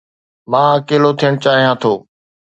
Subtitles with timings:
[0.51, 1.93] مان اڪيلو ٿيڻ چاهيان ٿو